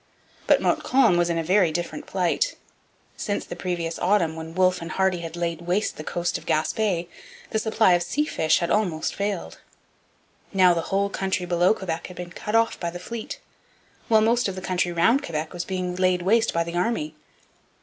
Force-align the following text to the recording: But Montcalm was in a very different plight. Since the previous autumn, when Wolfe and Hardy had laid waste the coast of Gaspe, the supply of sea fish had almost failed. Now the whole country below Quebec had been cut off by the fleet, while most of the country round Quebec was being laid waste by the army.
But 0.47 0.63
Montcalm 0.63 1.15
was 1.15 1.29
in 1.29 1.37
a 1.37 1.43
very 1.43 1.71
different 1.71 2.07
plight. 2.07 2.55
Since 3.17 3.45
the 3.45 3.55
previous 3.55 3.99
autumn, 3.99 4.35
when 4.35 4.55
Wolfe 4.55 4.81
and 4.81 4.89
Hardy 4.93 5.19
had 5.19 5.35
laid 5.35 5.61
waste 5.61 5.95
the 5.95 6.03
coast 6.03 6.39
of 6.39 6.47
Gaspe, 6.47 7.07
the 7.51 7.59
supply 7.59 7.93
of 7.93 8.01
sea 8.01 8.25
fish 8.25 8.57
had 8.57 8.71
almost 8.71 9.13
failed. 9.13 9.59
Now 10.51 10.73
the 10.73 10.81
whole 10.89 11.09
country 11.11 11.45
below 11.45 11.75
Quebec 11.75 12.07
had 12.07 12.17
been 12.17 12.31
cut 12.31 12.55
off 12.55 12.79
by 12.79 12.89
the 12.89 12.97
fleet, 12.97 13.39
while 14.07 14.21
most 14.21 14.47
of 14.47 14.55
the 14.55 14.59
country 14.61 14.91
round 14.91 15.21
Quebec 15.21 15.53
was 15.53 15.65
being 15.65 15.95
laid 15.95 16.23
waste 16.23 16.51
by 16.51 16.63
the 16.63 16.73
army. 16.73 17.13